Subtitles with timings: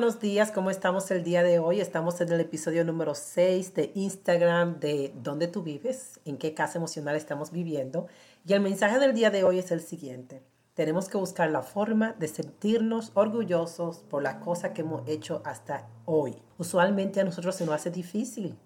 [0.00, 1.78] Buenos días, ¿cómo estamos el día de hoy?
[1.78, 6.20] Estamos en el episodio número 6 de Instagram de ¿Dónde tú vives?
[6.24, 8.06] ¿En qué casa emocional estamos viviendo?
[8.46, 10.42] Y el mensaje del día de hoy es el siguiente.
[10.72, 15.86] Tenemos que buscar la forma de sentirnos orgullosos por la cosa que hemos hecho hasta
[16.06, 16.34] hoy.
[16.56, 18.56] Usualmente a nosotros se nos hace difícil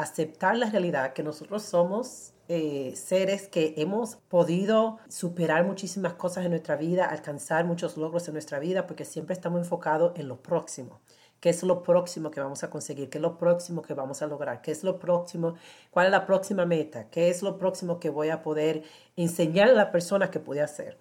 [0.00, 6.50] aceptar la realidad que nosotros somos eh, seres que hemos podido superar muchísimas cosas en
[6.50, 11.00] nuestra vida, alcanzar muchos logros en nuestra vida, porque siempre estamos enfocados en lo próximo.
[11.38, 13.08] ¿Qué es lo próximo que vamos a conseguir?
[13.08, 14.60] ¿Qué es lo próximo que vamos a lograr?
[14.62, 15.54] ¿Qué es lo próximo?
[15.90, 17.08] ¿Cuál es la próxima meta?
[17.08, 18.82] ¿Qué es lo próximo que voy a poder
[19.16, 20.98] enseñar a la persona que puede hacer?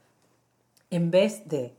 [0.89, 1.75] En vez de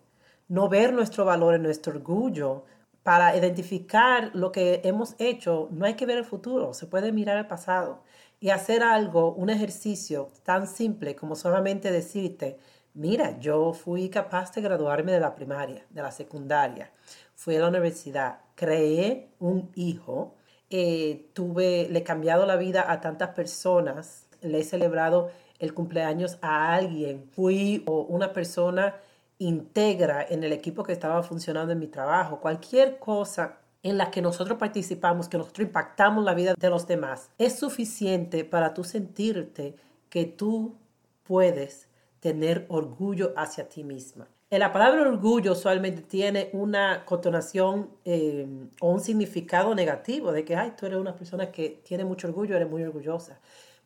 [0.49, 2.65] no ver nuestro valor en nuestro orgullo,
[3.03, 7.39] para identificar lo que hemos hecho, no hay que ver el futuro, se puede mirar
[7.39, 8.03] el pasado.
[8.41, 12.59] Y hacer algo, un ejercicio tan simple como solamente decirte,
[12.95, 16.91] mira, yo fui capaz de graduarme de la primaria, de la secundaria,
[17.35, 20.35] fui a la universidad, creé un hijo,
[20.71, 26.39] eh, tuve, le he cambiado la vida a tantas personas, le he celebrado el cumpleaños
[26.41, 28.95] a alguien, fui una persona
[29.41, 34.21] integra en el equipo que estaba funcionando en mi trabajo, cualquier cosa en la que
[34.21, 39.75] nosotros participamos, que nosotros impactamos la vida de los demás, es suficiente para tú sentirte
[40.11, 40.77] que tú
[41.25, 41.89] puedes
[42.21, 44.29] tener orgullo hacia ti misma.
[44.51, 48.47] La palabra orgullo usualmente tiene una connotación eh,
[48.81, 52.57] o un significado negativo de que, ay, tú eres una persona que tiene mucho orgullo,
[52.57, 53.39] eres muy orgullosa.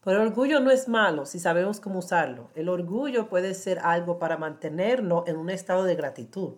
[0.05, 2.51] Pero el orgullo no es malo si sabemos cómo usarlo.
[2.55, 6.55] El orgullo puede ser algo para mantenernos en un estado de gratitud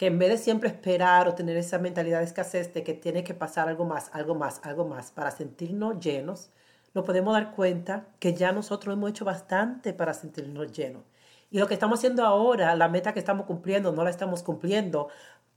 [0.00, 3.22] que en vez de siempre esperar o tener esa mentalidad de escasez de que tiene
[3.22, 6.48] que pasar algo más, algo más, algo más para sentirnos llenos,
[6.94, 11.02] nos podemos dar cuenta que ya nosotros hemos hecho bastante para sentirnos llenos.
[11.50, 15.08] Y lo que estamos haciendo ahora, la meta que estamos cumpliendo, no la estamos cumpliendo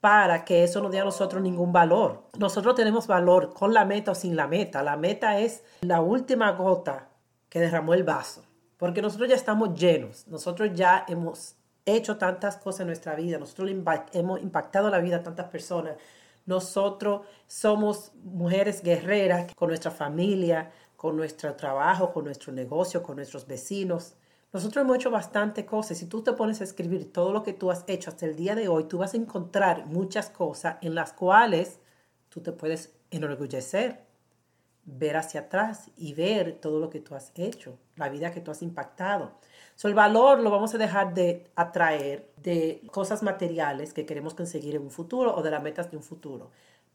[0.04, 2.24] para que eso no dé a nosotros ningún valor.
[2.38, 4.84] Nosotros tenemos valor con la meta o sin la meta.
[4.84, 7.08] La meta es la última gota
[7.48, 8.44] que derramó el vaso,
[8.76, 11.56] porque nosotros ya estamos llenos, nosotros ya hemos
[11.86, 13.72] hecho tantas cosas en nuestra vida, nosotros
[14.12, 15.96] hemos impactado la vida de tantas personas.
[16.46, 23.48] Nosotros somos mujeres guerreras con nuestra familia, con nuestro trabajo, con nuestro negocio, con nuestros
[23.48, 24.16] vecinos.
[24.54, 25.98] Nosotros hemos hecho bastante cosas.
[25.98, 28.54] Si tú te pones a escribir todo lo que tú has hecho hasta el día
[28.54, 31.80] de hoy, tú vas a encontrar muchas cosas en las cuales
[32.30, 34.06] tú te puedes enorgullecer,
[34.86, 38.52] ver hacia atrás y ver todo lo que tú has hecho, la vida que tú
[38.52, 39.32] has impactado.
[39.76, 44.76] So, el valor lo vamos a dejar de atraer de cosas materiales que queremos conseguir
[44.76, 46.52] en un futuro o de las metas de un futuro.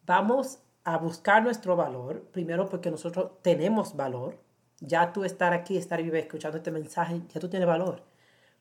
[0.06, 4.38] Vamos a buscar nuestro valor, primero porque nosotros tenemos valor.
[4.80, 8.02] Ya tú estar aquí, estar vivo escuchando este mensaje, ya tú tienes valor.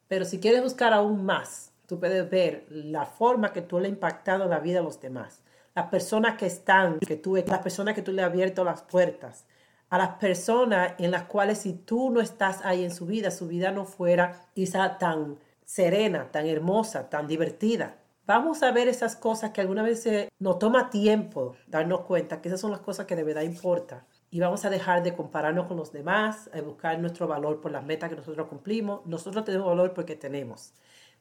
[0.08, 3.94] Pero si quieres buscar aún más, tú puedes ver la forma que tú le has
[3.94, 5.42] impactado la vida a los demás.
[5.76, 9.46] Las personas que están, que tú, las personas que tú le has abierto las puertas,
[9.90, 13.48] a las personas en las cuales si tú no estás ahí en su vida, su
[13.48, 17.98] vida no fuera quizá tan serena, tan hermosa, tan divertida.
[18.26, 20.06] Vamos a ver esas cosas que alguna vez
[20.40, 24.04] nos toma tiempo darnos cuenta que esas son las cosas que de verdad importan.
[24.30, 27.84] Y vamos a dejar de compararnos con los demás, a buscar nuestro valor por las
[27.84, 29.06] metas que nosotros cumplimos.
[29.06, 30.74] Nosotros tenemos valor porque tenemos,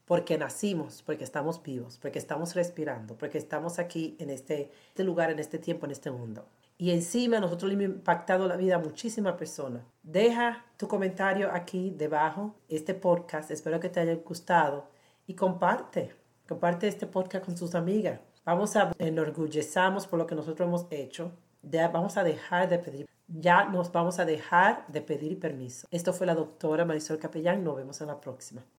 [0.05, 5.31] porque nacimos, porque estamos vivos, porque estamos respirando, porque estamos aquí en este, este lugar,
[5.31, 6.47] en este tiempo, en este mundo
[6.79, 9.83] y encima nosotros hemos impactado la vida a muchísimas personas.
[10.03, 14.89] Deja tu comentario aquí debajo, este podcast, espero que te haya gustado
[15.27, 16.15] y comparte,
[16.47, 18.21] comparte este podcast con tus amigas.
[18.45, 21.33] Vamos a enorgullezamos por lo que nosotros hemos hecho,
[21.93, 25.87] vamos a dejar de pedir, ya nos vamos a dejar de pedir permiso.
[25.91, 28.67] Esto fue la doctora Marisol Capellán, nos vemos en la próxima.